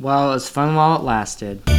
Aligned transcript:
Well, 0.00 0.30
it 0.30 0.34
was 0.34 0.48
fun 0.48 0.76
while 0.76 0.96
it 0.96 1.02
lasted. 1.02 1.77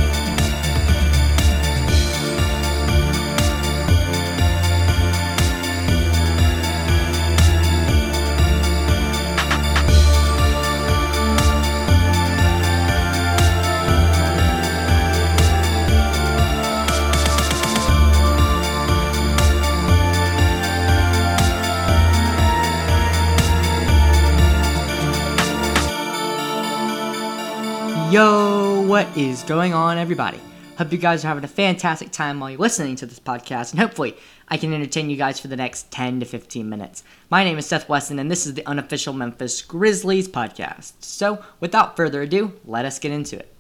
Yo, 28.10 28.82
what 28.88 29.06
is 29.16 29.44
going 29.44 29.72
on, 29.72 30.00
everybody? 30.00 30.40
Hope 30.80 30.92
you 30.92 30.98
guys 30.98 31.24
are 31.24 31.28
having 31.28 31.44
a 31.44 31.48
fantastic 31.48 32.10
time 32.10 32.40
while 32.40 32.50
you're 32.50 32.58
listening 32.58 32.96
to 32.96 33.06
this 33.06 33.20
podcast, 33.20 33.70
and 33.70 33.80
hopefully, 33.80 34.18
I 34.48 34.58
can 34.58 34.74
entertain 34.74 35.12
you 35.12 35.16
guys 35.16 35.40
for 35.40 35.48
the 35.48 35.56
next 35.56 35.92
10 35.92 36.22
to 36.22 36.26
15 36.26 36.68
minutes. 36.68 37.04
My 37.30 37.44
name 37.44 37.60
is 37.60 37.68
Seth 37.68 37.88
Weston, 37.88 38.18
and 38.18 38.32
this 38.32 38.48
is 38.48 38.56
the 38.56 38.66
unofficial 38.66 39.14
Memphis 39.14 39.62
Grizzlies 39.62 40.28
podcast. 40.28 40.94
So, 41.02 41.44
without 41.60 41.96
further 41.96 42.24
ado, 42.24 42.54
let 42.66 42.84
us 42.84 42.98
get 42.98 43.12
into 43.12 43.38
it. 43.38 43.54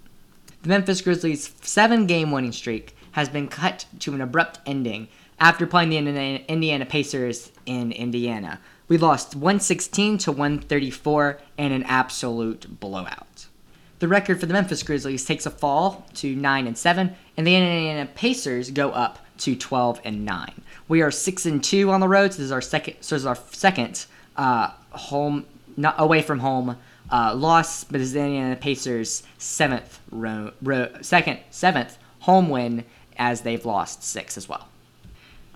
The 0.63 0.69
Memphis 0.69 1.01
Grizzlies' 1.01 1.53
seven 1.61 2.07
game 2.07 2.31
winning 2.31 2.51
streak 2.51 2.95
has 3.11 3.29
been 3.29 3.49
cut 3.49 3.85
to 3.99 4.15
an 4.15 4.21
abrupt 4.21 4.61
ending 4.65 5.09
after 5.39 5.67
playing 5.67 5.89
the 5.89 6.43
Indiana 6.51 6.87
Pacers 6.87 7.51
in 7.67 7.91
Indiana. 7.91 8.59
We 8.87 8.97
lost 8.97 9.35
116 9.35 10.17
to 10.19 10.31
134 10.31 11.39
in 11.59 11.71
an 11.71 11.83
absolute 11.83 12.79
blowout. 12.79 13.45
The 13.99 14.07
record 14.07 14.39
for 14.39 14.45
the 14.45 14.53
Memphis 14.53 14.81
Grizzlies 14.81 15.25
takes 15.25 15.45
a 15.45 15.49
fall 15.49 16.05
to 16.15 16.33
9 16.33 16.67
and 16.67 16.77
7, 16.77 17.13
and 17.35 17.47
the 17.47 17.55
Indiana 17.55 18.09
Pacers 18.15 18.71
go 18.71 18.91
up 18.91 19.19
to 19.39 19.57
12 19.57 19.99
and 20.05 20.23
9. 20.23 20.61
We 20.87 21.01
are 21.01 21.11
6 21.11 21.45
and 21.45 21.61
2 21.61 21.91
on 21.91 21.99
the 21.99 22.07
road, 22.07 22.31
so 22.31 22.37
this 22.37 22.45
is 22.45 22.51
our 22.53 22.61
second 22.61 22.95
so 23.01 23.15
this 23.15 23.23
is 23.23 23.25
our 23.25 23.37
second 23.51 24.05
uh, 24.37 24.71
home 24.91 25.45
not 25.75 25.95
away 25.97 26.21
from 26.21 26.39
home 26.39 26.77
uh, 27.11 27.35
loss, 27.35 27.83
but 27.83 27.97
this 27.97 28.07
is 28.07 28.13
the 28.13 28.21
Indiana 28.21 28.55
Pacers' 28.55 29.23
seventh 29.37 29.99
ro- 30.11 30.53
ro- 30.61 30.91
second 31.01 31.39
seventh 31.51 31.97
home 32.19 32.49
win 32.49 32.85
as 33.17 33.41
they've 33.41 33.65
lost 33.65 34.03
six 34.03 34.37
as 34.37 34.47
well. 34.47 34.68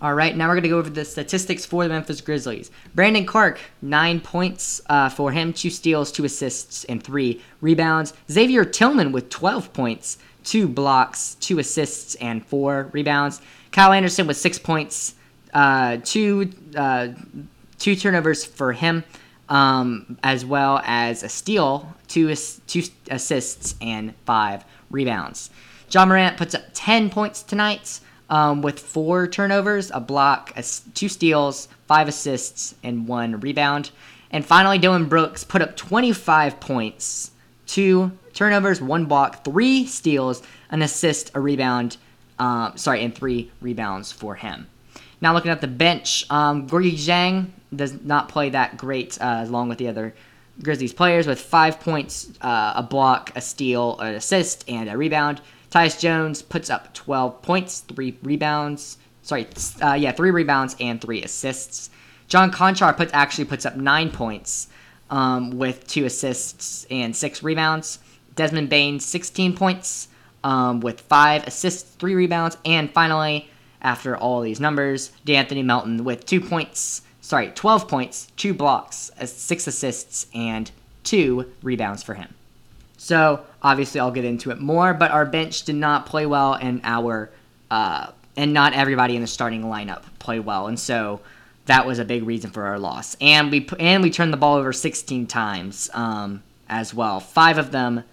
All 0.02 0.14
right, 0.14 0.36
now 0.36 0.48
we're 0.48 0.56
going 0.56 0.64
to 0.64 0.70
go 0.70 0.80
over 0.80 0.90
the 0.90 1.06
statistics 1.06 1.66
for 1.66 1.84
the 1.84 1.90
Memphis 1.90 2.20
Grizzlies. 2.20 2.72
Brandon 2.94 3.26
Clarke, 3.26 3.62
nine 3.82 4.20
points 4.20 4.82
uh, 4.88 5.08
for 5.08 5.32
him, 5.32 5.54
two 5.54 5.70
steals, 5.70 6.12
two 6.12 6.26
assists, 6.26 6.84
and 6.86 7.02
three 7.02 7.42
rebounds. 7.62 8.14
Xavier 8.30 8.66
Tillman 8.66 9.14
with 9.14 9.30
12 9.30 9.72
points, 9.72 10.18
two 10.44 10.68
blocks, 10.68 11.36
two 11.36 11.60
assists, 11.60 12.16
and 12.16 12.46
four 12.46 12.90
rebounds. 12.92 13.42
Kyle 13.72 13.94
Anderson 13.94 14.28
with 14.28 14.38
six 14.38 14.60
points, 14.60 15.16
uh, 15.54 15.98
two 16.04 16.52
uh, 16.76 17.10
two 17.80 17.96
turnovers 17.96 18.44
for 18.44 18.74
him, 18.74 19.04
um, 19.50 20.18
as 20.24 20.46
well 20.46 20.82
as 20.84 21.24
a 21.24 21.30
steal, 21.30 21.96
two 22.08 22.34
two 22.68 22.84
assists, 23.10 23.76
and 23.82 24.14
five 24.26 24.66
rebounds. 24.90 25.50
Ja 25.90 26.06
Morant 26.06 26.38
puts 26.38 26.56
up 26.56 26.64
10 26.74 27.10
points 27.10 27.44
tonight 27.44 28.00
um, 28.30 28.62
with 28.62 28.80
four 28.80 29.28
turnovers, 29.28 29.92
a 29.94 30.00
block, 30.00 30.54
a, 30.56 30.64
two 30.94 31.10
steals, 31.10 31.68
five 31.88 32.08
assists, 32.08 32.76
and 32.84 33.08
one 33.08 33.40
rebound. 33.40 33.92
And 34.32 34.46
finally, 34.46 34.80
Dillon 34.80 35.08
Brooks 35.08 35.44
put 35.44 35.62
up 35.62 35.76
25 35.76 36.60
points, 36.60 37.32
two 37.68 38.12
turnovers, 38.34 38.82
one 38.82 39.06
block, 39.06 39.44
three 39.44 39.86
steals, 39.86 40.42
an 40.70 40.82
assist, 40.82 41.32
a 41.36 41.40
rebound, 41.40 41.98
um, 42.40 42.76
sorry, 42.76 43.04
and 43.04 43.14
three 43.14 43.52
rebounds 43.62 44.12
for 44.12 44.36
him. 44.36 44.68
Now 45.22 45.34
looking 45.34 45.52
at 45.52 45.62
the 45.62 45.68
bench, 45.68 46.26
um, 46.30 46.68
Gorgui 46.68 46.94
Dieng 46.94 47.48
does 47.74 48.02
not 48.04 48.28
play 48.28 48.50
that 48.50 48.78
great 48.78 49.18
uh, 49.22 49.46
along 49.48 49.70
with 49.70 49.78
the 49.78 49.88
other 49.88 50.14
Grizzlies 50.62 50.94
players 50.94 51.26
with 51.26 51.40
five 51.40 51.80
points, 51.80 52.32
uh, 52.42 52.74
a 52.76 52.84
block, 52.84 53.32
a 53.36 53.42
steal, 53.42 53.98
an 54.00 54.16
assist, 54.16 54.68
and 54.68 54.90
a 54.90 54.98
rebound. 54.98 55.42
Tyus 55.74 56.00
Jones 56.00 56.44
puts 56.44 56.70
up 56.70 56.94
12 56.94 57.42
points, 57.42 57.80
three 57.80 58.16
rebounds. 58.22 59.00
Sorry, 59.24 59.48
uh, 59.82 59.94
yeah, 59.94 60.12
three 60.12 60.30
rebounds 60.30 60.76
and 60.80 61.02
three 61.02 61.24
assists. 61.24 61.90
John 62.28 62.52
Konchar 62.52 62.96
puts 62.96 63.12
actually 63.12 63.46
puts 63.46 63.66
up 63.66 63.76
nine 63.76 64.12
points 64.12 64.68
um, 65.10 65.58
with 65.58 65.88
two 65.88 66.06
assists 66.06 66.86
and 66.92 67.16
six 67.16 67.42
rebounds. 67.42 67.98
Desmond 68.36 68.70
Bane 68.70 69.00
16 69.00 69.56
points 69.56 70.10
um, 70.44 70.80
with 70.80 71.02
five 71.02 71.48
assists, 71.48 71.96
three 71.96 72.14
rebounds, 72.14 72.56
and 72.66 72.92
finally, 72.92 73.50
after 73.82 74.16
all 74.16 74.42
these 74.42 74.60
numbers, 74.60 75.10
D'Anthony 75.26 75.64
Melton 75.64 76.04
with 76.04 76.28
two 76.28 76.40
points, 76.40 77.02
sorry, 77.20 77.48
12 77.48 77.88
points, 77.88 78.28
two 78.38 78.54
blocks, 78.54 79.10
six 79.26 79.66
assists, 79.66 80.28
and 80.36 80.70
two 81.04 81.52
rebounds 81.64 82.04
for 82.04 82.14
him. 82.14 82.36
So 83.04 83.42
obviously, 83.62 84.00
I'll 84.00 84.12
get 84.12 84.24
into 84.24 84.50
it 84.52 84.62
more. 84.62 84.94
But 84.94 85.12
our 85.12 85.26
bench 85.26 85.64
did 85.64 85.76
not 85.76 86.06
play 86.06 86.26
well, 86.26 86.54
and 86.54 86.80
our 86.86 87.30
uh, 87.70 88.12
and 88.38 88.54
not 88.54 88.72
everybody 88.72 89.18
in 89.18 89.22
the 89.22 89.28
starting 89.28 89.64
lineup 89.64 90.04
played 90.20 90.46
well, 90.46 90.68
and 90.68 90.80
so 90.80 91.20
that 91.66 91.86
was 91.86 92.00
a 92.00 92.06
big 92.06 92.24
reason 92.24 92.50
for 92.50 92.64
our 92.64 92.80
loss. 92.80 93.18
And 93.20 93.52
we 93.52 93.68
and 93.78 94.02
we 94.02 94.10
turned 94.10 94.32
the 94.32 94.38
ball 94.38 94.56
over 94.56 94.72
16 94.72 95.28
times 95.28 95.90
um, 95.94 96.44
as 96.70 96.94
well. 96.94 97.20
Five 97.20 97.58
of 97.58 97.72
them, 97.72 98.06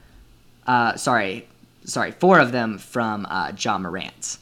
uh, 0.66 0.96
sorry, 0.96 1.46
sorry, 1.84 2.10
four 2.10 2.40
of 2.40 2.50
them 2.50 2.76
from 2.76 3.26
uh, 3.30 3.52
Ja 3.56 3.78
Morant. 3.78 4.38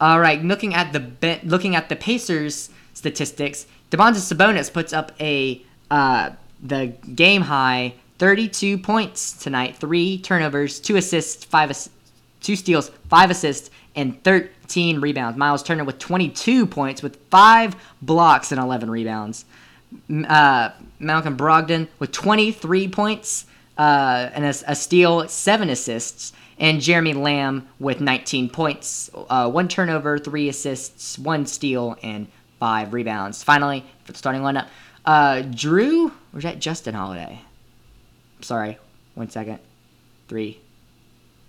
All 0.00 0.20
right, 0.20 0.40
looking 0.44 0.74
at 0.74 0.92
the 0.92 1.40
looking 1.42 1.74
at 1.74 1.88
the 1.88 1.96
Pacers 1.96 2.70
statistics, 2.94 3.66
Domantas 3.90 4.32
Sabonis 4.32 4.72
puts 4.72 4.92
up 4.92 5.10
a 5.20 5.60
uh, 5.90 6.30
the 6.62 6.94
game 7.16 7.42
high 7.42 7.94
32 8.22 8.78
points 8.78 9.32
tonight, 9.32 9.74
three 9.74 10.16
turnovers, 10.16 10.78
two 10.78 10.94
assists, 10.94 11.44
five 11.44 11.76
two 12.40 12.54
steals, 12.54 12.88
five 13.08 13.32
assists, 13.32 13.68
and 13.96 14.22
13 14.22 15.00
rebounds. 15.00 15.36
Miles 15.36 15.60
Turner 15.60 15.82
with 15.82 15.98
22 15.98 16.66
points, 16.66 17.02
with 17.02 17.16
five 17.32 17.74
blocks 18.00 18.52
and 18.52 18.60
11 18.60 18.88
rebounds. 18.90 19.44
Uh, 20.08 20.70
Malcolm 21.00 21.36
Brogdon 21.36 21.88
with 21.98 22.12
23 22.12 22.86
points 22.86 23.46
uh, 23.76 24.30
and 24.32 24.44
a, 24.44 24.54
a, 24.68 24.76
steal, 24.76 25.26
seven 25.26 25.68
assists. 25.68 26.32
And 26.60 26.80
Jeremy 26.80 27.14
Lamb 27.14 27.66
with 27.80 28.00
19 28.00 28.50
points, 28.50 29.10
uh, 29.16 29.50
one 29.50 29.66
turnover, 29.66 30.16
three 30.16 30.48
assists, 30.48 31.18
one 31.18 31.44
steal, 31.44 31.98
and 32.04 32.28
five 32.60 32.92
rebounds. 32.92 33.42
Finally, 33.42 33.84
for 34.04 34.12
the 34.12 34.18
starting 34.18 34.42
lineup, 34.42 34.68
uh, 35.06 35.42
Jrue, 35.42 36.06
or 36.06 36.12
was 36.34 36.44
that 36.44 36.60
Justin 36.60 36.94
Holiday? 36.94 37.40
Sorry, 38.42 38.78
one 39.14 39.30
second. 39.30 39.58
Three, 40.28 40.60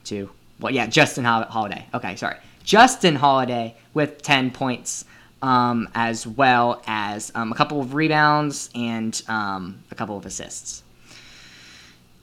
two. 0.04 0.30
Well, 0.59 0.74
yeah, 0.74 0.88
Justin 0.88 1.26
Holiday. 1.26 1.86
Okay, 1.94 2.16
sorry. 2.16 2.38
Justin 2.64 3.16
Holiday 3.16 3.76
with 3.94 4.22
10 4.22 4.52
points, 4.52 5.06
um, 5.42 5.90
as 5.94 6.26
well 6.26 6.82
as 6.88 7.32
um, 7.36 7.52
a 7.52 7.56
couple 7.56 7.82
of 7.82 7.94
rebounds 7.94 8.70
and 8.74 9.22
um, 9.28 9.84
a 9.92 9.96
couple 9.96 10.18
of 10.18 10.26
assists. 10.26 10.84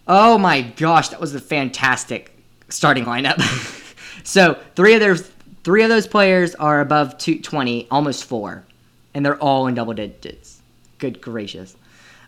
Oh 0.08 0.38
my 0.38 0.62
gosh, 0.62 1.10
that 1.10 1.20
was 1.20 1.34
a 1.34 1.40
fantastic 1.40 2.34
starting 2.68 3.04
lineup. 3.04 3.38
so 4.24 4.58
three 4.74 4.94
of 4.94 5.00
their 5.00 5.16
three 5.16 5.82
of 5.82 5.88
those 5.90 6.06
players 6.06 6.54
are 6.54 6.80
above 6.80 7.18
220, 7.18 7.86
almost 7.90 8.24
four, 8.24 8.64
and 9.14 9.24
they're 9.24 9.38
all 9.38 9.66
in 9.66 9.74
double 9.74 9.92
digits. 9.92 10.62
Good 10.98 11.20
gracious. 11.20 11.76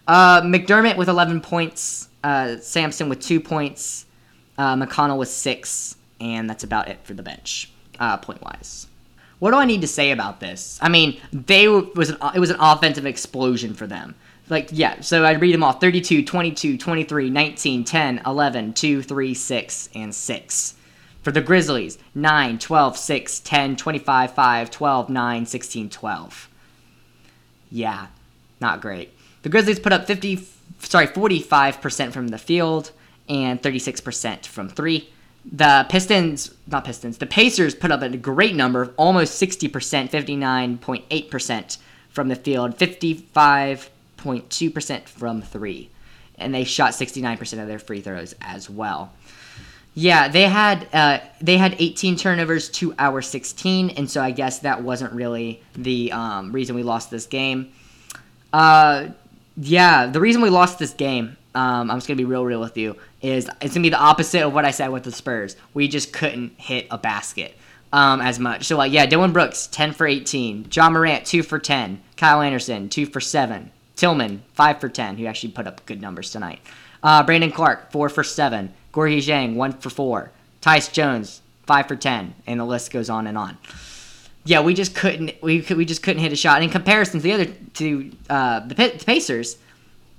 Uh, 0.07 0.43
McDermott 0.43 0.97
with 0.97 1.09
11 1.09 1.41
points 1.41 2.09
uh, 2.23 2.57
Sampson 2.59 3.09
with 3.09 3.21
two 3.21 3.41
points, 3.41 4.07
uh, 4.59 4.77
McConnell 4.77 5.19
with 5.19 5.29
six, 5.29 5.97
and 6.21 6.49
that's 6.49 6.65
about 6.65 6.89
it 6.89 6.99
for 7.05 7.15
the 7.15 7.23
bench, 7.23 7.71
uh, 7.99 8.17
point 8.17 8.43
wise. 8.43 8.87
What 9.39 9.51
do 9.51 9.57
I 9.57 9.65
need 9.65 9.81
to 9.81 9.89
say 9.89 10.13
about 10.13 10.39
this? 10.39 10.79
I 10.81 10.89
mean, 10.89 11.21
they 11.33 11.67
was 11.67 12.11
an, 12.11 12.17
it 12.35 12.39
was 12.39 12.51
an 12.51 12.59
offensive 12.61 13.07
explosion 13.07 13.75
for 13.75 13.89
them. 13.89 14.15
Like, 14.49 14.69
yeah, 14.71 15.01
so 15.01 15.25
I 15.25 15.33
read 15.33 15.55
them 15.55 15.65
off 15.65 15.81
32, 15.81 16.25
22, 16.25 16.79
23, 16.79 17.31
19, 17.31 17.85
10, 17.85 18.23
11, 18.25 18.73
2, 18.75 19.03
3, 19.03 19.35
6, 19.35 19.89
and 19.95 20.15
6. 20.15 20.75
For 21.23 21.31
the 21.31 21.41
Grizzlies, 21.41 21.99
9, 22.15 22.59
12, 22.59 22.97
6, 22.97 23.41
10, 23.41 23.77
25, 23.77 24.35
5, 24.35 24.71
12, 24.71 25.09
9, 25.09 25.47
16, 25.47 25.91
12. 25.91 26.49
Yeah, 27.71 28.07
not 28.61 28.81
great. 28.81 29.13
The 29.43 29.49
Grizzlies 29.49 29.81
put 29.81 29.93
up 29.93 30.07
50 30.07 30.37
sorry, 30.83 31.07
45% 31.07 32.13
from 32.13 32.29
the 32.29 32.37
field 32.39 32.91
and 33.29 33.63
36% 33.63 34.47
from 34.47 34.69
three. 34.69 35.09
The 35.51 35.87
Pistons, 35.89 36.55
not 36.69 36.85
Pistons, 36.85 37.19
the 37.19 37.27
Pacers 37.27 37.75
put 37.75 37.91
up 37.91 38.03
a 38.03 38.17
great 38.17 38.55
number, 38.55 38.83
of 38.83 38.95
almost 38.97 39.43
60%, 39.43 40.09
59.8% 40.11 41.79
from 42.11 42.29
the 42.29 42.37
field, 42.37 42.79
55.2% 42.79 45.09
from 45.09 45.43
three. 45.43 45.91
And 46.37 46.55
they 46.55 46.63
shot 46.65 46.93
69% 46.93 47.61
of 47.61 47.67
their 47.67 47.81
free 47.81 48.01
throws 48.01 48.37
as 48.41 48.71
well. 48.71 49.13
Yeah, 49.95 50.29
they 50.29 50.45
had 50.45 50.89
uh, 50.95 51.19
they 51.43 51.59
had 51.59 51.77
18 51.79 52.17
turnovers 52.17 52.71
to 52.71 52.95
our 52.99 53.21
16, 53.21 53.91
and 53.91 54.11
so 54.11 54.23
I 54.23 54.31
guess 54.31 54.61
that 54.61 54.83
wasn't 54.83 55.13
really 55.13 55.63
the 55.75 56.13
um, 56.13 56.51
reason 56.51 56.75
we 56.75 56.83
lost 56.83 57.11
this 57.11 57.27
game. 57.27 57.71
Uh, 58.55 59.09
yeah, 59.57 60.07
the 60.07 60.21
reason 60.21 60.43
we 60.43 60.51
lost 60.51 60.79
this 60.79 60.93
game, 60.93 61.37
um, 61.55 61.91
I'm 61.91 61.97
just 61.99 62.09
gonna 62.09 62.17
be 62.17 62.25
real, 62.25 62.45
real 62.45 62.61
with 62.61 62.77
you, 62.77 62.97
is 63.21 63.49
it's 63.61 63.75
gonna 63.75 63.83
be 63.83 63.91
the 63.91 63.99
opposite 63.99 64.43
of 64.43 64.53
what 64.53 64.65
I 64.65 64.71
said 64.71 64.89
with 64.89 65.05
the 65.05 65.13
Spurs. 65.13 65.57
We 65.75 65.89
just 65.89 66.13
couldn't 66.13 66.59
hit 66.59 66.87
a 66.91 66.99
basket 66.99 67.57
um, 67.93 68.21
as 68.21 68.39
much. 68.39 68.65
So 68.65 68.77
like, 68.77 68.93
yeah, 68.93 69.07
Dillon 69.07 69.33
Brooks 69.33 69.67
10 69.69 69.93
for 69.93 70.07
18, 70.07 70.69
Ja 70.73 70.91
Morant 70.91 71.27
2 71.27 71.43
for 71.43 71.59
10, 71.59 72.01
Kyle 72.17 72.41
Anderson 72.41 72.89
2 72.89 73.07
for 73.07 73.21
7, 73.21 73.71
Tillman 73.97 74.43
5 74.55 74.81
for 74.81 74.89
10, 74.89 75.17
who 75.17 75.27
actually 75.27 75.53
put 75.53 75.67
up 75.67 75.85
good 75.87 76.01
numbers 76.01 76.31
tonight. 76.31 76.61
Uh, 77.03 77.23
Brandon 77.23 77.51
Clarke, 77.51 77.91
4 77.91 78.09
for 78.09 78.25
7. 78.25 78.73
Gorgui 78.93 79.19
Dieng, 79.19 79.55
one 79.55 79.73
for 79.73 79.91
four. 79.91 80.31
Tyus 80.61 80.93
Jones, 80.93 81.41
five 81.67 81.89
for 81.89 81.97
ten, 81.97 82.35
and 82.47 82.61
the 82.61 82.65
list 82.65 82.93
goes 82.93 83.09
on 83.09 83.27
and 83.27 83.39
on. 83.39 83.57
Yeah, 84.45 84.61
we 84.61 84.75
just 84.75 84.95
couldn't 84.95 85.41
we 85.43 85.61
we 85.71 85.85
just 85.85 86.03
couldn't 86.03 86.23
hit 86.23 86.33
a 86.33 86.37
shot. 86.37 86.63
In 86.63 86.71
comparison 86.71 87.21
to 87.21 87.23
the 87.23 87.33
other 87.33 87.47
to 87.47 88.11
uh, 88.29 88.61
the, 88.61 88.75
the 88.75 89.05
Pacers, 89.05 89.57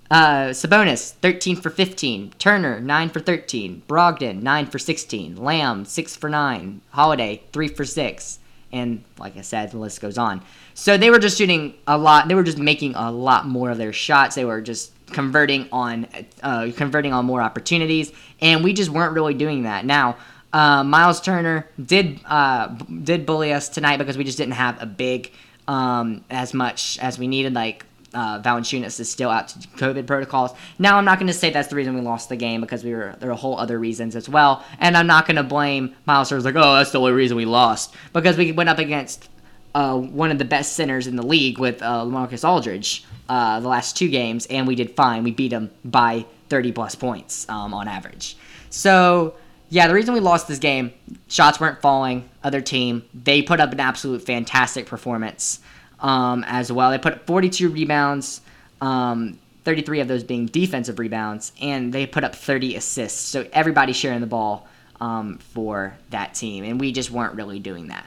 uh, 0.10 0.50
Sabonis, 0.50 1.12
13 1.12 1.56
for 1.56 1.70
15. 1.70 2.34
Turner, 2.38 2.80
9 2.80 3.10
for 3.10 3.20
13. 3.20 3.84
Brogdon, 3.88 4.42
9 4.42 4.66
for 4.68 4.80
16. 4.80 5.36
Lamb, 5.36 5.86
6 5.86 6.16
for 6.16 6.30
9. 6.30 6.82
Holiday, 6.92 7.42
3 7.52 7.68
for 7.70 7.84
6. 7.84 8.40
And 8.72 9.04
like 9.20 9.38
I 9.38 9.42
said, 9.42 9.72
the 9.72 9.78
list 9.78 10.02
goes 10.02 10.18
on. 10.18 10.42
So 10.74 10.98
they 10.98 11.10
were 11.10 11.20
just 11.20 11.38
shooting 11.38 11.76
a 11.86 11.98
lot. 11.98 12.28
They 12.28 12.36
were 12.36 12.44
just 12.44 12.58
making 12.58 12.96
a 12.96 13.12
lot 13.12 13.48
more 13.48 13.72
of 13.72 13.78
their 13.78 13.94
shots. 13.94 14.36
They 14.36 14.46
were 14.46 14.62
just 14.62 14.92
converting 15.08 15.68
on 15.72 16.08
uh, 16.42 16.72
converting 16.76 17.14
on 17.14 17.26
more 17.26 17.42
opportunities, 17.42 18.12
and 18.42 18.64
we 18.64 18.74
just 18.74 18.90
weren't 18.90 19.14
really 19.14 19.34
doing 19.34 19.64
that. 19.64 19.86
Now, 19.86 20.18
uh, 20.54 20.84
Miles 20.84 21.20
Turner 21.20 21.68
did 21.84 22.20
uh, 22.26 22.68
did 22.68 23.26
bully 23.26 23.52
us 23.52 23.70
tonight 23.70 23.98
because 23.98 24.18
we 24.18 24.24
just 24.24 24.38
didn't 24.38 24.54
have 24.54 24.82
a 24.82 24.86
big 24.86 25.32
um, 25.68 26.24
as 26.30 26.54
much 26.54 26.98
as 27.00 27.20
we 27.20 27.28
needed. 27.28 27.54
Like 27.54 27.86
uh, 28.14 28.42
Valanciunas 28.42 29.00
is 29.00 29.12
still 29.12 29.30
out 29.30 29.50
to 29.50 29.68
COVID 29.70 30.06
protocols. 30.06 30.52
Now, 30.78 30.98
I'm 30.98 31.06
not 31.06 31.18
going 31.18 31.28
to 31.28 31.34
say 31.34 31.50
that's 31.50 31.70
the 31.70 31.76
reason 31.76 31.96
we 31.96 32.02
lost 32.02 32.30
the 32.30 32.36
game 32.36 32.62
because 32.62 32.84
we 32.84 32.94
were 32.94 33.16
there 33.20 33.32
are 33.32 33.36
whole 33.36 33.58
other 33.58 33.80
reasons 33.80 34.16
as 34.16 34.30
well, 34.30 34.64
and 34.80 34.96
I'm 34.96 35.08
not 35.08 35.26
going 35.26 35.38
to 35.38 35.44
blame 35.44 35.96
Miles 36.06 36.30
Turner 36.30 36.42
like, 36.42 36.56
oh, 36.56 36.76
that's 36.76 36.92
the 36.92 37.00
only 37.00 37.14
reason 37.14 37.36
we 37.36 37.46
lost 37.46 37.94
because 38.14 38.38
we 38.38 38.52
went 38.52 38.70
up 38.70 38.78
against 38.78 39.30
uh, 39.76 39.98
one 39.98 40.32
of 40.32 40.38
the 40.38 40.46
best 40.46 40.74
centers 40.74 41.08
in 41.08 41.16
the 41.16 41.26
league 41.26 41.58
with 41.58 41.82
uh, 41.82 42.06
Marcus 42.06 42.44
Aldridge 42.44 43.04
uh, 43.30 43.60
the 43.60 43.68
last 43.68 43.98
two 43.98 44.10
games, 44.10 44.46
and 44.48 44.68
we 44.68 44.76
did 44.76 44.92
fine. 44.92 45.24
We 45.24 45.32
beat 45.32 45.52
him 45.52 45.72
by 45.84 46.26
30 46.50 46.72
plus 46.74 46.96
points 46.96 47.48
um, 47.50 47.74
on 47.74 47.88
average. 47.88 48.38
So, 48.70 49.36
yeah, 49.74 49.88
the 49.88 49.96
reason 49.96 50.14
we 50.14 50.20
lost 50.20 50.48
this 50.48 50.60
game, 50.60 50.94
shots 51.28 51.60
weren't 51.60 51.82
falling. 51.82 52.30
Other 52.44 52.62
team, 52.62 53.04
they 53.12 53.42
put 53.42 53.60
up 53.60 53.72
an 53.72 53.80
absolute 53.80 54.22
fantastic 54.22 54.86
performance 54.86 55.60
um, 56.00 56.44
as 56.46 56.72
well. 56.72 56.92
They 56.92 57.00
put 57.00 57.14
up 57.14 57.26
42 57.26 57.70
rebounds, 57.70 58.42
um, 58.82 59.40
33 59.64 60.02
of 60.02 60.08
those 60.08 60.24
being 60.24 60.46
defensive 60.46 61.00
rebounds, 61.00 61.54
and 61.60 61.92
they 61.92 62.06
put 62.06 62.24
up 62.24 62.36
30 62.36 62.76
assists. 62.76 63.20
So 63.20 63.48
everybody 63.52 63.94
sharing 63.94 64.22
the 64.22 64.28
ball 64.28 64.68
um, 65.02 65.40
for 65.40 65.98
that 66.12 66.36
team, 66.36 66.64
and 66.64 66.80
we 66.80 66.92
just 66.92 67.10
weren't 67.10 67.34
really 67.34 67.58
doing 67.58 67.88
that 67.88 68.06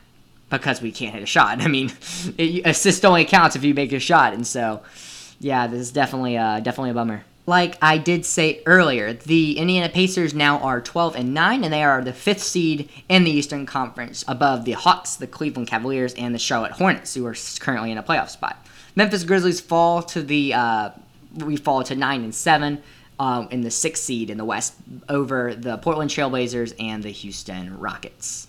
because 0.50 0.80
we 0.80 0.92
can't 0.92 1.14
hit 1.14 1.24
a 1.24 1.26
shot. 1.26 1.60
I 1.62 1.66
mean, 1.66 1.90
assist 2.64 3.04
only 3.04 3.24
counts 3.24 3.56
if 3.56 3.64
you 3.64 3.74
make 3.74 3.92
a 3.92 3.98
shot, 3.98 4.34
and 4.34 4.46
so 4.46 4.82
yeah, 5.40 5.66
this 5.66 5.80
is 5.80 5.90
definitely 5.90 6.38
uh, 6.38 6.60
definitely 6.60 6.90
a 6.90 6.94
bummer. 6.94 7.24
Like 7.46 7.78
I 7.81 7.98
did 7.98 8.26
say 8.26 8.60
earlier, 8.66 9.12
the 9.12 9.56
Indiana 9.56 9.88
Pacers 9.88 10.34
now 10.34 10.58
are 10.58 10.81
12 10.81 11.14
and 11.14 11.32
9, 11.32 11.62
and 11.62 11.72
they 11.72 11.84
are 11.84 12.02
the 12.02 12.12
fifth 12.12 12.43
seed 12.43 12.90
in 13.08 13.22
the 13.22 13.31
Eastern 13.31 13.66
Conference, 13.66 14.25
above 14.26 14.64
the 14.64 14.72
Hawks, 14.72 15.14
the 15.14 15.28
Cleveland 15.28 15.69
Cavaliers, 15.69 16.12
and 16.14 16.34
the 16.34 16.40
Charlotte 16.40 16.72
Hornets, 16.72 17.14
who 17.14 17.25
are 17.25 17.37
currently 17.60 17.93
in 17.93 17.98
a 17.98 18.02
playoff 18.02 18.31
spot. 18.31 18.66
Memphis 18.96 19.22
Grizzlies 19.22 19.60
fall 19.60 20.02
to 20.02 20.22
the 20.22 20.54
uh, 20.54 20.90
we 21.37 21.56
fall 21.56 21.84
to 21.84 21.94
nine 21.94 22.25
and 22.25 22.34
seven. 22.34 22.82
Um, 23.19 23.49
in 23.50 23.62
the 23.62 23.70
sixth 23.70 24.02
seed 24.02 24.28
in 24.28 24.37
the 24.37 24.44
West 24.44 24.75
over 25.08 25.54
the 25.54 25.78
Portland 25.78 26.10
Trailblazers 26.10 26.75
and 26.78 27.02
the 27.02 27.08
Houston 27.08 27.78
Rockets 27.78 28.46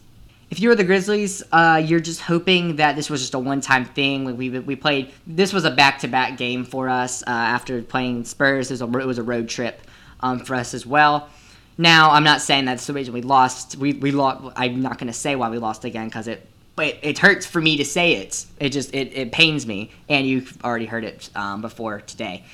if 0.49 0.61
you 0.61 0.69
were 0.69 0.75
the 0.75 0.83
Grizzlies, 0.83 1.44
uh, 1.51 1.81
you're 1.83 1.99
just 1.99 2.21
hoping 2.21 2.77
that 2.77 2.95
this 2.95 3.09
was 3.09 3.21
just 3.21 3.33
a 3.33 3.39
one-time 3.39 3.85
thing. 3.85 4.38
We 4.38 4.49
we 4.49 4.75
played, 4.75 5.11
this 5.25 5.51
was 5.51 5.65
a 5.65 5.71
back-to-back 5.71 6.38
game 6.38 6.63
for 6.63 6.88
us 6.88 7.21
uh, 7.23 7.31
after 7.31 7.81
playing 7.81 8.23
Spurs. 8.25 8.71
It 8.71 8.75
was, 8.75 8.81
a, 8.81 8.99
it 8.99 9.05
was 9.05 9.17
a 9.17 9.23
road 9.23 9.49
trip 9.49 9.81
um, 10.21 10.39
for 10.39 10.55
us 10.55 10.73
as 10.73 10.85
well. 10.85 11.29
Now, 11.77 12.11
I'm 12.11 12.23
not 12.23 12.41
saying 12.41 12.65
that's 12.65 12.88
the 12.88 12.94
reason 12.94 13.13
we 13.13 13.21
lost. 13.21 13.75
We 13.75 13.94
we 13.94 14.11
lost. 14.11 14.53
I'm 14.55 14.81
not 14.81 14.97
going 14.97 15.07
to 15.07 15.13
say 15.13 15.35
why 15.35 15.49
we 15.49 15.59
lost 15.59 15.85
again 15.85 16.07
because 16.07 16.27
it, 16.27 16.47
it 16.79 16.97
it 17.03 17.17
hurts 17.19 17.45
for 17.45 17.61
me 17.61 17.77
to 17.77 17.85
say 17.85 18.13
it. 18.13 18.45
It 18.59 18.69
just 18.69 18.95
it, 18.95 19.13
it 19.13 19.31
pains 19.31 19.67
me, 19.67 19.91
and 20.09 20.25
you've 20.25 20.57
already 20.63 20.85
heard 20.85 21.03
it 21.03 21.29
um, 21.35 21.61
before 21.61 22.01
today. 22.01 22.45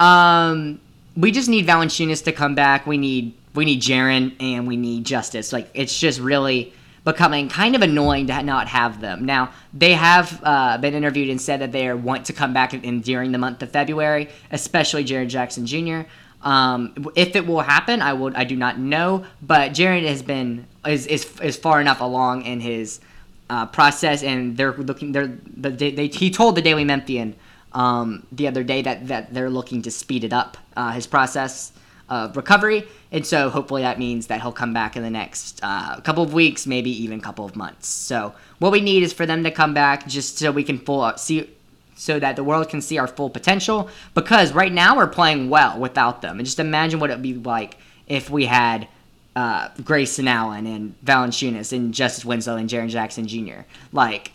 Um, 0.00 0.80
we 1.16 1.32
just 1.32 1.50
need 1.50 1.66
Valanciunas 1.66 2.24
to 2.24 2.32
come 2.32 2.54
back. 2.54 2.86
We 2.86 2.96
need 2.96 3.34
we 3.54 3.66
need 3.66 3.82
Jaren 3.82 4.34
and 4.40 4.66
we 4.66 4.78
need 4.78 5.04
Justice. 5.04 5.52
Like 5.52 5.68
it's 5.74 5.98
just 5.98 6.18
really 6.18 6.72
becoming 7.04 7.48
kind 7.48 7.74
of 7.74 7.82
annoying 7.82 8.26
to 8.28 8.42
not 8.42 8.68
have 8.68 9.00
them. 9.00 9.24
Now, 9.24 9.52
they 9.74 9.94
have 9.94 10.40
uh, 10.44 10.78
been 10.78 10.94
interviewed 10.94 11.30
and 11.30 11.40
said 11.40 11.60
that 11.60 11.72
they 11.72 11.92
want 11.92 12.26
to 12.26 12.32
come 12.32 12.52
back 12.52 12.74
in, 12.74 13.00
during 13.00 13.32
the 13.32 13.38
month 13.38 13.62
of 13.62 13.70
February, 13.70 14.28
especially 14.50 15.04
Jaren 15.04 15.28
Jackson 15.28 15.66
Jr. 15.66 16.02
Um, 16.42 17.10
if 17.14 17.36
it 17.36 17.46
will 17.46 17.60
happen, 17.60 18.02
I 18.02 18.12
would 18.12 18.34
I 18.34 18.44
do 18.44 18.56
not 18.56 18.78
know, 18.78 19.24
but 19.40 19.72
Jaren 19.72 20.06
has 20.06 20.22
been 20.22 20.66
is, 20.86 21.06
is 21.06 21.40
is 21.40 21.56
far 21.56 21.80
enough 21.80 22.00
along 22.00 22.42
in 22.42 22.60
his 22.60 23.00
uh, 23.48 23.66
process, 23.66 24.22
and 24.22 24.56
they're 24.56 24.72
looking. 24.72 25.12
They're 25.12 25.28
they, 25.28 25.92
they, 25.92 26.06
he 26.08 26.30
told 26.30 26.56
the 26.56 26.62
Daily 26.62 26.84
Memphian 26.84 27.36
um, 27.72 28.26
the 28.32 28.48
other 28.48 28.64
day 28.64 28.82
that 28.82 29.06
that 29.08 29.32
they're 29.32 29.50
looking 29.50 29.82
to 29.82 29.90
speed 29.90 30.24
it 30.24 30.32
up 30.32 30.56
uh, 30.76 30.90
his 30.92 31.06
process 31.06 31.72
of 32.12 32.36
recovery. 32.36 32.86
And 33.10 33.26
so 33.26 33.48
hopefully 33.48 33.80
that 33.82 33.98
means 33.98 34.26
that 34.26 34.42
he'll 34.42 34.52
come 34.52 34.74
back 34.74 34.96
in 34.98 35.02
the 35.02 35.08
next 35.08 35.60
uh, 35.62 35.98
couple 36.00 36.22
of 36.22 36.34
weeks, 36.34 36.66
maybe 36.66 36.90
even 37.02 37.22
couple 37.22 37.46
of 37.46 37.56
months. 37.56 37.88
So 37.88 38.34
what 38.58 38.70
we 38.70 38.82
need 38.82 39.02
is 39.02 39.14
for 39.14 39.24
them 39.24 39.42
to 39.44 39.50
come 39.50 39.72
back 39.72 40.06
just 40.06 40.36
so 40.38 40.52
we 40.52 40.62
can 40.62 40.78
full 40.78 41.10
see 41.16 41.48
so 41.96 42.18
that 42.18 42.36
the 42.36 42.44
world 42.44 42.68
can 42.68 42.82
see 42.82 42.98
our 42.98 43.06
full 43.06 43.30
potential. 43.30 43.88
Because 44.12 44.52
right 44.52 44.72
now 44.72 44.94
we're 44.94 45.06
playing 45.06 45.48
well 45.48 45.78
without 45.78 46.20
them. 46.20 46.38
And 46.38 46.44
just 46.44 46.58
imagine 46.58 47.00
what 47.00 47.08
it'd 47.08 47.22
be 47.22 47.32
like 47.32 47.78
if 48.06 48.28
we 48.28 48.44
had 48.44 48.88
uh, 49.34 49.68
Grayson 49.82 50.28
Allen 50.28 50.66
and 50.66 50.94
Valanciunas 51.02 51.72
and 51.72 51.94
Justice 51.94 52.26
Winslow 52.26 52.56
and 52.56 52.68
Jaren 52.68 52.90
Jackson 52.90 53.26
Jr. 53.26 53.62
Like, 53.90 54.32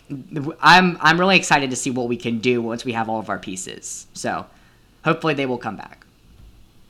I'm 0.60 0.98
I'm 1.00 1.20
really 1.20 1.36
excited 1.36 1.70
to 1.70 1.76
see 1.76 1.92
what 1.92 2.08
we 2.08 2.16
can 2.16 2.40
do 2.40 2.60
once 2.60 2.84
we 2.84 2.92
have 2.94 3.08
all 3.08 3.20
of 3.20 3.28
our 3.28 3.38
pieces. 3.38 4.08
So, 4.14 4.46
hopefully 5.04 5.34
they 5.34 5.46
will 5.46 5.58
come 5.58 5.76
back 5.76 6.07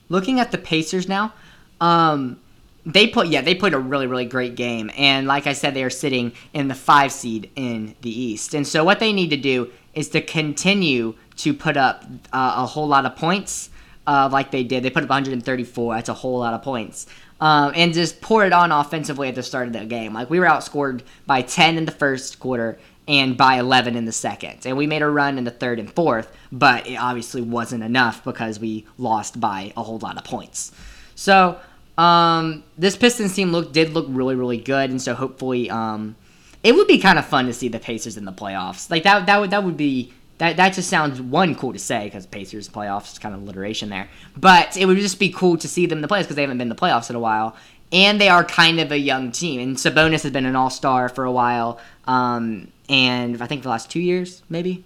looking 0.08 0.40
at 0.40 0.50
the 0.50 0.58
Pacers 0.58 1.08
now, 1.08 1.32
um, 1.80 2.40
they 2.86 3.06
put 3.06 3.26
yeah 3.28 3.42
they 3.42 3.54
played 3.54 3.74
a 3.74 3.78
really 3.78 4.06
really 4.06 4.24
great 4.24 4.54
game, 4.54 4.90
and 4.96 5.26
like 5.26 5.46
I 5.46 5.52
said, 5.52 5.74
they 5.74 5.84
are 5.84 5.90
sitting 5.90 6.32
in 6.52 6.68
the 6.68 6.74
five 6.74 7.12
seed 7.12 7.50
in 7.54 7.94
the 8.00 8.10
East, 8.10 8.54
and 8.54 8.66
so 8.66 8.84
what 8.84 8.98
they 8.98 9.12
need 9.12 9.30
to 9.30 9.36
do 9.36 9.70
is 9.94 10.08
to 10.10 10.20
continue 10.20 11.14
to 11.36 11.52
put 11.52 11.76
up 11.76 12.04
uh, 12.32 12.54
a 12.56 12.66
whole 12.66 12.86
lot 12.86 13.04
of 13.04 13.16
points, 13.16 13.70
uh, 14.06 14.28
like 14.30 14.50
they 14.50 14.64
did. 14.64 14.82
They 14.82 14.90
put 14.90 15.02
up 15.02 15.08
134. 15.08 15.94
That's 15.94 16.08
a 16.08 16.14
whole 16.14 16.38
lot 16.38 16.54
of 16.54 16.62
points. 16.62 17.06
Um, 17.40 17.72
and 17.74 17.92
just 17.92 18.20
pour 18.20 18.44
it 18.44 18.52
on 18.52 18.72
offensively 18.72 19.28
at 19.28 19.34
the 19.34 19.42
start 19.42 19.68
of 19.68 19.72
the 19.72 19.84
game. 19.84 20.12
Like 20.12 20.28
we 20.30 20.40
were 20.40 20.46
outscored 20.46 21.02
by 21.26 21.42
10 21.42 21.76
in 21.76 21.84
the 21.84 21.92
first 21.92 22.40
quarter 22.40 22.78
and 23.08 23.36
by 23.36 23.58
11 23.58 23.96
in 23.96 24.04
the 24.04 24.12
second. 24.12 24.66
And 24.66 24.76
we 24.76 24.86
made 24.86 25.02
a 25.02 25.08
run 25.08 25.38
in 25.38 25.44
the 25.44 25.50
third 25.50 25.80
and 25.80 25.90
fourth, 25.90 26.30
but 26.52 26.86
it 26.86 26.96
obviously 26.96 27.40
wasn't 27.40 27.82
enough 27.82 28.22
because 28.22 28.60
we 28.60 28.86
lost 28.98 29.40
by 29.40 29.72
a 29.76 29.82
whole 29.82 29.98
lot 29.98 30.18
of 30.18 30.24
points. 30.24 30.70
So 31.14 31.58
um, 31.96 32.62
this 32.76 32.96
Pistons 32.96 33.34
team 33.34 33.50
look 33.50 33.72
did 33.72 33.92
look 33.92 34.06
really 34.08 34.36
really 34.36 34.58
good, 34.58 34.90
and 34.90 35.02
so 35.02 35.14
hopefully 35.14 35.68
um, 35.68 36.14
it 36.62 36.74
would 36.74 36.86
be 36.86 36.98
kind 36.98 37.18
of 37.18 37.26
fun 37.26 37.46
to 37.46 37.52
see 37.52 37.68
the 37.68 37.80
Pacers 37.80 38.16
in 38.16 38.24
the 38.24 38.32
playoffs. 38.32 38.90
Like 38.90 39.02
that 39.02 39.26
that 39.26 39.40
would 39.40 39.50
that 39.50 39.64
would 39.64 39.76
be. 39.76 40.12
That, 40.38 40.56
that 40.58 40.72
just 40.72 40.88
sounds 40.88 41.20
one 41.20 41.56
cool 41.56 41.72
to 41.72 41.80
say 41.80 42.04
because 42.04 42.24
Pacers 42.24 42.68
playoffs 42.68 43.10
is 43.14 43.18
kind 43.18 43.34
of 43.34 43.42
alliteration 43.42 43.88
there, 43.88 44.08
but 44.36 44.76
it 44.76 44.86
would 44.86 44.96
just 44.98 45.18
be 45.18 45.30
cool 45.30 45.58
to 45.58 45.66
see 45.66 45.86
them 45.86 45.98
in 45.98 46.02
the 46.02 46.06
playoffs 46.06 46.20
because 46.20 46.36
they 46.36 46.42
haven't 46.42 46.58
been 46.58 46.66
in 46.66 46.76
the 46.76 46.80
playoffs 46.80 47.10
in 47.10 47.16
a 47.16 47.18
while, 47.18 47.56
and 47.90 48.20
they 48.20 48.28
are 48.28 48.44
kind 48.44 48.78
of 48.78 48.92
a 48.92 48.98
young 48.98 49.32
team. 49.32 49.60
And 49.60 49.76
Sabonis 49.76 50.22
has 50.22 50.30
been 50.30 50.46
an 50.46 50.54
All 50.54 50.70
Star 50.70 51.08
for 51.08 51.24
a 51.24 51.32
while. 51.32 51.80
Um, 52.04 52.68
and 52.88 53.40
I 53.42 53.46
think 53.46 53.62
the 53.62 53.68
last 53.68 53.90
two 53.90 54.00
years, 54.00 54.42
maybe. 54.48 54.84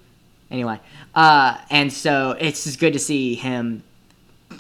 Anyway, 0.50 0.78
uh, 1.14 1.58
and 1.70 1.92
so 1.92 2.36
it's 2.38 2.64
just 2.64 2.78
good 2.78 2.92
to 2.92 2.98
see 2.98 3.34
him 3.34 3.82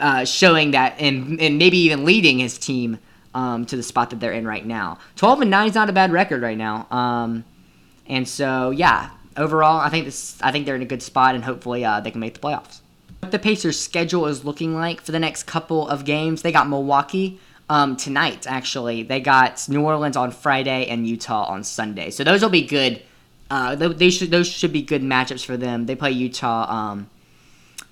uh, 0.00 0.24
showing 0.24 0.70
that 0.70 0.94
and, 0.98 1.38
and 1.40 1.58
maybe 1.58 1.76
even 1.78 2.04
leading 2.04 2.38
his 2.38 2.56
team 2.56 2.98
um, 3.34 3.66
to 3.66 3.76
the 3.76 3.82
spot 3.82 4.10
that 4.10 4.20
they're 4.20 4.32
in 4.32 4.46
right 4.46 4.64
now. 4.64 4.98
12 5.16 5.42
and 5.42 5.50
9 5.50 5.68
is 5.68 5.74
not 5.74 5.90
a 5.90 5.92
bad 5.92 6.12
record 6.12 6.42
right 6.42 6.56
now. 6.56 6.86
Um, 6.90 7.44
and 8.06 8.26
so, 8.26 8.70
yeah, 8.70 9.10
overall, 9.36 9.80
I 9.80 9.88
think 9.88 10.04
this 10.04 10.38
I 10.42 10.52
think 10.52 10.66
they're 10.66 10.76
in 10.76 10.82
a 10.82 10.86
good 10.86 11.02
spot, 11.02 11.34
and 11.34 11.44
hopefully 11.44 11.84
uh, 11.84 12.00
they 12.00 12.10
can 12.10 12.20
make 12.20 12.34
the 12.34 12.40
playoffs. 12.40 12.80
What 13.20 13.32
the 13.32 13.38
Pacers' 13.38 13.78
schedule 13.78 14.26
is 14.26 14.44
looking 14.44 14.74
like 14.74 15.00
for 15.00 15.12
the 15.12 15.20
next 15.20 15.44
couple 15.44 15.88
of 15.88 16.04
games, 16.04 16.42
they 16.42 16.52
got 16.52 16.68
Milwaukee 16.68 17.38
um, 17.68 17.96
tonight. 17.96 18.46
Actually, 18.46 19.02
they 19.02 19.20
got 19.20 19.68
New 19.68 19.82
Orleans 19.82 20.16
on 20.16 20.30
Friday 20.30 20.86
and 20.86 21.06
Utah 21.06 21.44
on 21.44 21.62
Sunday. 21.64 22.10
So 22.10 22.24
those 22.24 22.42
will 22.42 22.50
be 22.50 22.66
good. 22.66 23.02
Uh, 23.52 23.74
they 23.74 24.08
should 24.08 24.30
those 24.30 24.48
should 24.48 24.72
be 24.72 24.80
good 24.80 25.02
matchups 25.02 25.44
for 25.44 25.58
them. 25.58 25.84
They 25.84 25.94
play 25.94 26.10
Utah 26.10 26.64
um, 26.72 27.10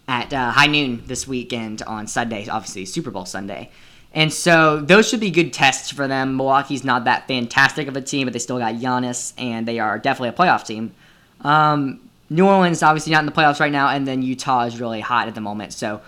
at 0.09 0.33
uh, 0.33 0.53
high 0.53 0.69
noon 0.69 1.03
this 1.05 1.29
weekend 1.29 1.83
on 1.83 2.07
Sunday. 2.07 2.49
Obviously, 2.49 2.87
Super 2.87 3.11
Bowl 3.11 3.27
Sunday. 3.27 3.69
And 4.15 4.33
so 4.33 4.81
those 4.81 5.07
should 5.07 5.21
be 5.21 5.29
good 5.29 5.53
tests 5.53 5.91
for 5.91 6.09
them. 6.09 6.39
Milwaukee's 6.39 6.83
not 6.83 7.05
that 7.05 7.29
fantastic 7.29 7.89
of 7.89 7.97
a 7.97 8.01
team, 8.01 8.27
but 8.27 8.33
they 8.33 8.39
still 8.39 8.59
got 8.59 8.77
Giannis, 8.77 9.35
and 9.37 9.69
they 9.69 9.79
are 9.79 9.99
definitely 9.99 10.31
a 10.31 10.33
playoff 10.33 10.65
team. 10.65 10.95
Um, 11.43 12.09
New 12.31 12.47
Orleans 12.47 12.83
obviously 12.83 13.13
not 13.13 13.21
in 13.21 13.27
the 13.27 13.33
playoffs 13.33 13.61
right 13.61 13.71
now, 13.71 13.91
and 13.91 14.09
then 14.09 14.23
Utah 14.23 14.63
is 14.63 14.81
really 14.81 15.01
hot 15.01 15.29
at 15.29 15.35
the 15.35 15.43
moment. 15.43 15.75
So 15.75 16.01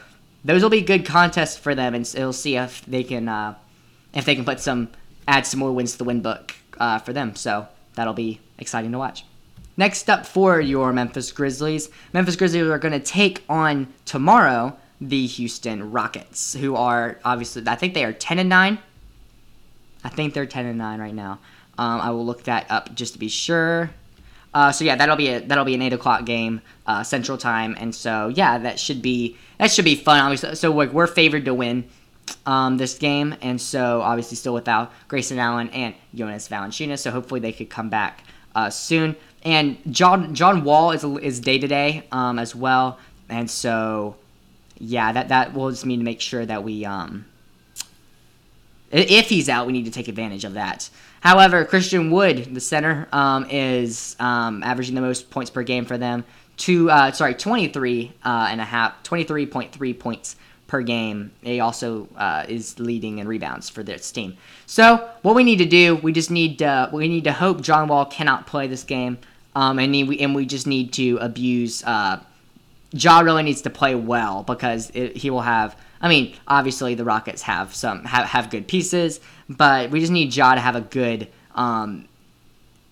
those 0.46 0.62
will 0.62 0.70
be 0.70 0.80
good 0.80 1.04
contests 1.04 1.58
for 1.58 1.74
them, 1.74 1.94
and 1.94 2.10
we'll 2.16 2.32
see 2.32 2.56
if 2.56 2.82
they 2.86 3.04
can 3.04 3.28
uh, 3.28 3.56
if 4.14 4.24
they 4.24 4.34
can 4.34 4.46
put 4.46 4.60
some 4.60 4.88
add 5.28 5.44
some 5.44 5.60
more 5.60 5.72
wins 5.72 5.92
to 5.92 5.98
the 5.98 6.04
win 6.04 6.22
book 6.22 6.56
uh, 6.78 7.00
for 7.00 7.12
them. 7.12 7.36
So 7.36 7.68
that'll 7.96 8.14
be 8.14 8.40
exciting 8.58 8.92
to 8.92 8.98
watch. 8.98 9.26
Next 9.82 10.08
up 10.08 10.24
for 10.24 10.60
your 10.60 10.92
Memphis 10.92 11.32
Grizzlies, 11.32 11.90
Memphis 12.12 12.36
Grizzlies 12.36 12.62
are 12.68 12.78
going 12.78 12.92
to 12.92 13.00
take 13.00 13.42
on 13.48 13.92
tomorrow 14.04 14.76
the 15.00 15.26
Houston 15.26 15.90
Rockets, 15.90 16.54
who 16.54 16.76
are 16.76 17.18
obviously 17.24 17.64
I 17.66 17.74
think 17.74 17.92
they 17.94 18.04
are 18.04 18.12
ten 18.12 18.38
and 18.38 18.48
nine. 18.48 18.78
I 20.04 20.08
think 20.08 20.34
they're 20.34 20.46
ten 20.46 20.66
and 20.66 20.78
nine 20.78 21.00
right 21.00 21.12
now. 21.12 21.40
Um, 21.78 22.00
I 22.00 22.10
will 22.10 22.24
look 22.24 22.44
that 22.44 22.70
up 22.70 22.94
just 22.94 23.14
to 23.14 23.18
be 23.18 23.26
sure. 23.26 23.90
Uh, 24.54 24.70
so 24.70 24.84
yeah, 24.84 24.94
that'll 24.94 25.16
be 25.16 25.30
a 25.30 25.40
that'll 25.40 25.64
be 25.64 25.74
an 25.74 25.82
eight 25.82 25.92
o'clock 25.92 26.26
game 26.26 26.60
uh, 26.86 27.02
Central 27.02 27.36
Time, 27.36 27.74
and 27.76 27.92
so 27.92 28.28
yeah, 28.28 28.58
that 28.58 28.78
should 28.78 29.02
be 29.02 29.36
that 29.58 29.72
should 29.72 29.84
be 29.84 29.96
fun. 29.96 30.20
Obviously, 30.20 30.54
so 30.54 30.70
like 30.70 30.92
we're 30.92 31.08
favored 31.08 31.44
to 31.46 31.54
win 31.54 31.88
um, 32.46 32.76
this 32.76 32.96
game, 32.98 33.34
and 33.42 33.60
so 33.60 34.00
obviously 34.00 34.36
still 34.36 34.54
without 34.54 34.92
Grayson 35.08 35.40
Allen 35.40 35.70
and 35.70 35.96
Jonas 36.14 36.48
Valanciunas. 36.48 37.00
So 37.00 37.10
hopefully 37.10 37.40
they 37.40 37.50
could 37.50 37.68
come 37.68 37.88
back 37.88 38.22
uh, 38.54 38.70
soon. 38.70 39.16
And 39.44 39.78
John 39.90 40.34
John 40.34 40.64
Wall 40.64 40.92
is 40.92 41.04
is 41.04 41.40
day 41.40 41.58
to 41.58 41.66
day 41.66 42.06
as 42.12 42.54
well, 42.54 42.98
and 43.28 43.50
so 43.50 44.16
yeah, 44.78 45.12
that 45.12 45.28
that 45.28 45.54
will 45.54 45.70
just 45.70 45.86
mean 45.86 45.98
to 46.00 46.04
make 46.04 46.20
sure 46.20 46.44
that 46.46 46.62
we 46.64 46.84
um, 46.84 47.24
if 48.92 49.28
he's 49.28 49.48
out, 49.48 49.66
we 49.66 49.72
need 49.72 49.86
to 49.86 49.90
take 49.90 50.08
advantage 50.08 50.44
of 50.44 50.54
that. 50.54 50.90
However, 51.20 51.64
Christian 51.64 52.10
Wood, 52.10 52.54
the 52.54 52.60
center, 52.60 53.08
um, 53.12 53.46
is 53.48 54.16
um, 54.20 54.62
averaging 54.62 54.94
the 54.94 55.00
most 55.00 55.30
points 55.30 55.50
per 55.50 55.62
game 55.62 55.86
for 55.86 55.96
them. 55.96 56.24
Two, 56.58 56.90
uh, 56.90 57.10
sorry, 57.12 57.34
23 57.34 58.12
uh, 58.24 58.48
and 58.50 58.60
a 58.60 58.64
half, 58.64 59.02
23.3 59.04 59.98
points 59.98 60.36
per 60.66 60.82
game. 60.82 61.32
He 61.42 61.60
also 61.60 62.08
uh, 62.16 62.44
is 62.48 62.78
leading 62.78 63.18
in 63.18 63.26
rebounds 63.26 63.70
for 63.70 63.82
this 63.82 64.12
team. 64.12 64.36
So 64.66 65.08
what 65.22 65.34
we 65.34 65.44
need 65.44 65.58
to 65.58 65.66
do, 65.66 65.96
we 65.96 66.12
just 66.12 66.30
need 66.30 66.58
to, 66.58 66.90
we 66.92 67.08
need 67.08 67.24
to 67.24 67.32
hope 67.32 67.62
John 67.62 67.88
Wall 67.88 68.04
cannot 68.04 68.46
play 68.46 68.66
this 68.66 68.84
game, 68.84 69.18
um, 69.54 69.78
and 69.78 69.92
we 69.92 70.18
and 70.18 70.34
we 70.34 70.46
just 70.46 70.66
need 70.66 70.92
to 70.94 71.18
abuse. 71.18 71.82
Uh, 71.84 72.20
really 72.94 73.42
needs 73.42 73.62
to 73.62 73.70
play 73.70 73.94
well 73.94 74.42
because 74.42 74.90
it, 74.94 75.16
he 75.16 75.30
will 75.30 75.42
have. 75.42 75.76
I 76.00 76.08
mean, 76.08 76.34
obviously 76.48 76.94
the 76.94 77.04
Rockets 77.04 77.42
have 77.42 77.74
some 77.74 78.04
have, 78.04 78.26
have 78.26 78.50
good 78.50 78.66
pieces, 78.66 79.20
but 79.48 79.90
we 79.90 80.00
just 80.00 80.12
need 80.12 80.34
Ja 80.34 80.54
to 80.54 80.60
have 80.60 80.76
a 80.76 80.80
good. 80.80 81.28
Um, 81.54 82.08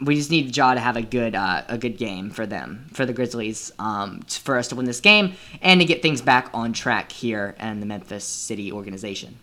we 0.01 0.15
just 0.15 0.31
need 0.31 0.57
Ja 0.57 0.75
to 0.75 0.81
have 0.81 0.97
a 0.97 1.03
good 1.03 1.35
uh, 1.35 1.63
a 1.69 1.77
good 1.77 1.99
game 1.99 2.31
for 2.31 2.47
them 2.47 2.87
for 2.93 3.05
the 3.05 3.13
Grizzlies 3.13 3.73
um, 3.79 4.21
for 4.23 4.57
us 4.57 4.69
to 4.69 4.77
win 4.77 4.87
this 4.87 5.01
game 5.01 5.35
and 5.61 5.81
to 5.81 5.87
get 5.87 6.03
things 6.03 6.23
back 6.23 6.51
on 6.55 6.73
track 6.73 7.13
here 7.13 7.55
in 7.61 7.81
the 7.81 7.87
Memphis 7.87 8.25
City 8.25 8.73
organization. 8.73 9.39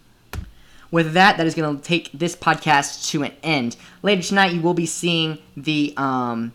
With 0.89 1.13
that, 1.13 1.35
that 1.37 1.45
is 1.45 1.53
going 1.53 1.77
to 1.77 1.83
take 1.83 2.11
this 2.13 2.35
podcast 2.35 3.09
to 3.09 3.23
an 3.23 3.33
end. 3.43 3.75
Later 4.03 4.21
tonight, 4.21 4.53
you 4.53 4.61
will 4.61 4.73
be 4.73 4.85
seeing 4.85 5.37
the 5.57 5.93
um, 5.97 6.53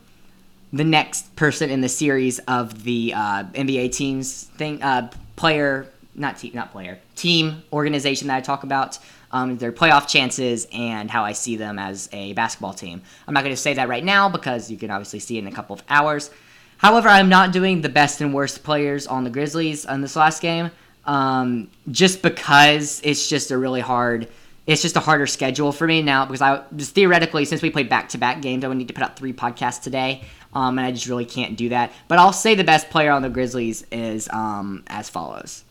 the 0.73 0.85
next 0.85 1.35
person 1.37 1.71
in 1.71 1.81
the 1.81 1.89
series 1.89 2.39
of 2.41 2.85
the 2.85 3.13
uh, 3.15 3.45
NBA 3.53 3.93
teams 3.93 4.45
thing 4.57 4.83
uh, 4.83 5.11
player 5.37 5.87
not 6.15 6.39
team 6.39 6.53
not 6.55 6.73
player 6.73 6.99
team 7.17 7.63
organization 7.73 8.29
that 8.29 8.37
I 8.37 8.41
talk 8.41 8.65
about 8.65 8.99
um, 9.33 9.57
their 9.59 9.73
playoff 9.73 10.09
chances 10.09 10.67
and 10.73 11.11
how 11.11 11.25
I 11.25 11.33
see 11.33 11.57
them 11.57 11.79
as 11.79 12.09
a 12.13 12.35
basketball 12.35 12.75
team. 12.75 13.03
I'm 13.27 13.35
not 13.35 13.43
going 13.43 13.55
to 13.55 13.61
say 13.61 13.75
that 13.75 13.89
right 13.89 14.05
now 14.05 14.29
because 14.29 14.71
you 14.71 14.77
can 14.77 14.91
obviously 14.91 15.21
see 15.21 15.39
it 15.39 15.41
in 15.41 15.47
a 15.47 15.53
couple 15.53 15.75
of 15.75 15.83
hours. 15.89 16.31
However, 16.77 17.09
I'm 17.09 17.29
not 17.29 17.53
doing 17.53 17.81
the 17.81 17.89
best 17.89 18.21
and 18.21 18.35
worst 18.35 18.63
players 18.63 19.07
on 19.07 19.25
the 19.25 19.31
Grizzlies 19.31 19.85
in 19.85 20.01
this 20.01 20.17
last 20.17 20.43
game, 20.43 20.71
um, 21.07 21.71
just 21.91 22.23
because 22.23 23.01
it's 23.05 23.29
just 23.29 23.51
a 23.51 23.59
really 23.59 23.81
hard. 23.81 24.29
It's 24.65 24.83
just 24.83 24.95
a 24.97 25.01
harder 25.01 25.27
schedule 25.27 25.73
for 25.73 25.89
me 25.89 26.03
now 26.03 26.25
because 26.25 26.43
I 26.43 26.63
just 26.77 26.95
theoretically, 26.95 27.45
since 27.45 27.63
we 27.63 27.71
played 27.71 27.89
back 27.89 28.11
to 28.11 28.19
back 28.19 28.43
games, 28.43 28.65
I 28.65 28.69
would 28.69 28.77
need 28.77 28.89
to 28.89 28.95
put 28.95 29.03
out 29.03 29.17
three 29.17 29.33
podcasts 29.33 29.83
today, 29.83 30.25
um, 30.55 30.79
and 30.79 30.87
I 30.87 30.93
just 30.93 31.07
really 31.07 31.25
can't 31.25 31.57
do 31.57 31.71
that. 31.71 31.93
But 32.09 32.19
I'll 32.19 32.33
say 32.33 32.55
the 32.55 32.65
best 32.65 32.91
player 32.91 33.11
on 33.11 33.23
the 33.23 33.31
Grizzlies 33.31 33.87
is 33.91 34.29
um, 34.31 34.85
as 34.87 35.09
follows. 35.09 35.65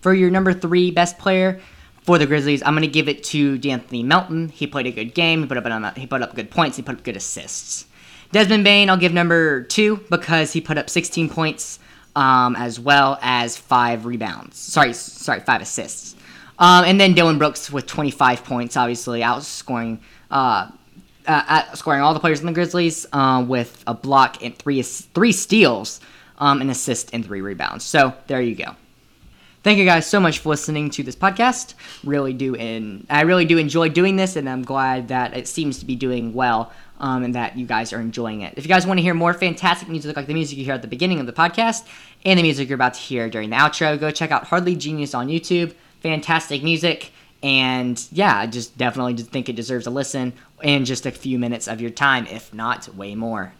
For 0.00 0.14
your 0.14 0.30
number 0.30 0.52
three 0.52 0.90
best 0.90 1.18
player, 1.18 1.60
for 2.02 2.18
the 2.18 2.26
Grizzlies, 2.26 2.62
I'm 2.64 2.74
going 2.74 2.82
to 2.82 2.88
give 2.88 3.08
it 3.08 3.22
to 3.24 3.58
D'Anthony 3.58 4.02
Melton. 4.02 4.48
He 4.48 4.66
played 4.66 4.86
a 4.86 4.90
good 4.90 5.14
game. 5.14 5.42
He 5.42 5.46
put 5.46 5.56
up 5.56 5.96
he 5.96 6.06
put 6.06 6.22
up 6.22 6.34
good 6.34 6.50
points. 6.50 6.76
He 6.76 6.82
put 6.82 6.96
up 6.96 7.04
good 7.04 7.16
assists. 7.16 7.86
Desmond 8.32 8.64
Bane, 8.64 8.88
I'll 8.88 8.96
give 8.96 9.12
number 9.12 9.62
two 9.62 9.98
because 10.10 10.52
he 10.52 10.60
put 10.60 10.78
up 10.78 10.88
16 10.88 11.28
points 11.28 11.78
um, 12.16 12.56
as 12.56 12.80
well 12.80 13.18
as 13.20 13.56
five 13.56 14.06
rebounds. 14.06 14.56
Sorry, 14.56 14.94
sorry, 14.94 15.40
five 15.40 15.60
assists. 15.60 16.16
Um, 16.58 16.84
and 16.84 17.00
then 17.00 17.12
Dillon 17.12 17.38
Brooks 17.38 17.70
with 17.70 17.86
25 17.86 18.44
points, 18.44 18.76
obviously 18.76 19.20
outscoring 19.20 19.98
uh, 20.30 20.70
uh, 21.26 21.72
scoring 21.74 22.00
all 22.02 22.14
the 22.14 22.20
players 22.20 22.40
in 22.40 22.46
the 22.46 22.52
Grizzlies 22.52 23.06
uh, 23.12 23.44
with 23.46 23.82
a 23.86 23.94
block 23.94 24.42
and 24.42 24.56
three 24.56 24.82
three 24.82 25.32
steals, 25.32 26.00
um, 26.38 26.60
an 26.60 26.70
assist 26.70 27.10
and 27.12 27.24
three 27.24 27.40
rebounds. 27.40 27.84
So 27.84 28.14
there 28.26 28.40
you 28.40 28.54
go. 28.54 28.76
Thank 29.62 29.78
you 29.78 29.84
guys 29.84 30.06
so 30.06 30.18
much 30.18 30.40
for 30.40 30.48
listening 30.48 30.90
to 30.90 31.04
this 31.04 31.14
podcast. 31.14 31.74
Really 32.02 32.32
do, 32.32 32.56
and 32.56 33.06
I 33.08 33.22
really 33.22 33.44
do 33.44 33.58
enjoy 33.58 33.90
doing 33.90 34.16
this, 34.16 34.34
and 34.34 34.48
I'm 34.48 34.64
glad 34.64 35.08
that 35.08 35.36
it 35.36 35.46
seems 35.46 35.78
to 35.78 35.84
be 35.84 35.94
doing 35.94 36.34
well. 36.34 36.72
Um, 37.00 37.24
and 37.24 37.34
that 37.34 37.58
you 37.58 37.66
guys 37.66 37.92
are 37.92 38.00
enjoying 38.00 38.42
it. 38.42 38.54
If 38.56 38.64
you 38.64 38.68
guys 38.68 38.86
want 38.86 38.98
to 38.98 39.02
hear 39.02 39.12
more 39.12 39.34
fantastic 39.34 39.88
music 39.88 40.14
like 40.14 40.28
the 40.28 40.34
music 40.34 40.56
you 40.56 40.64
hear 40.64 40.74
at 40.74 40.82
the 40.82 40.88
beginning 40.88 41.18
of 41.18 41.26
the 41.26 41.32
podcast 41.32 41.84
and 42.24 42.38
the 42.38 42.44
music 42.44 42.68
you're 42.68 42.76
about 42.76 42.94
to 42.94 43.00
hear 43.00 43.28
during 43.28 43.50
the 43.50 43.56
outro, 43.56 43.98
go 43.98 44.12
check 44.12 44.30
out 44.30 44.44
Hardly 44.44 44.76
Genius 44.76 45.12
on 45.12 45.26
YouTube. 45.26 45.74
Fantastic 46.00 46.62
music. 46.62 47.10
And 47.42 48.00
yeah, 48.12 48.38
I 48.38 48.46
just 48.46 48.78
definitely 48.78 49.16
think 49.16 49.48
it 49.48 49.56
deserves 49.56 49.88
a 49.88 49.90
listen 49.90 50.32
in 50.62 50.84
just 50.84 51.06
a 51.06 51.10
few 51.10 51.38
minutes 51.38 51.68
of 51.68 51.80
your 51.80 51.90
time, 51.90 52.26
if 52.26 52.52
not 52.52 52.94
way 52.94 53.14
more. 53.14 53.54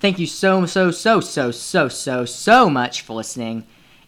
Thank 0.00 0.18
you 0.18 0.26
so, 0.26 0.64
so, 0.66 0.90
so, 0.90 1.20
so, 1.20 1.50
so, 1.50 1.88
so, 1.88 2.24
so 2.24 2.70
much 2.70 3.02
for 3.02 3.14
listening 3.14 3.66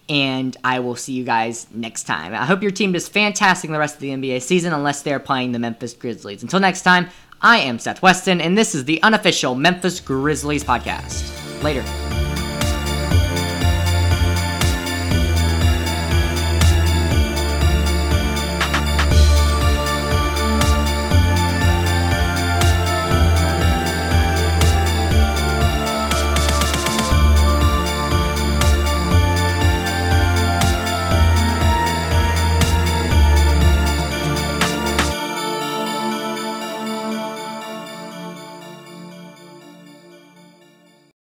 and 0.08 0.56
I 0.64 0.80
will 0.80 0.96
see 0.96 1.12
you 1.12 1.24
guys 1.24 1.66
next 1.72 2.04
time. 2.04 2.34
I 2.34 2.44
hope 2.44 2.62
your 2.62 2.70
team 2.70 2.92
does 2.92 3.08
fantastic 3.08 3.70
the 3.70 3.78
rest 3.78 3.94
of 3.94 4.00
the 4.00 4.10
NBA 4.10 4.42
season 4.42 4.72
unless 4.72 5.02
they're 5.02 5.20
playing 5.20 5.52
the 5.52 5.58
Memphis 5.58 5.94
Grizzlies. 5.94 6.42
Until 6.42 6.60
next 6.60 6.82
time, 6.82 7.08
I 7.40 7.58
am 7.58 7.78
Seth 7.78 8.02
Weston, 8.02 8.40
and 8.40 8.56
this 8.56 8.74
is 8.74 8.84
the 8.84 9.02
unofficial 9.02 9.54
Memphis 9.54 10.00
Grizzlies 10.00 10.64
podcast. 10.64 11.62
Later. 11.62 12.21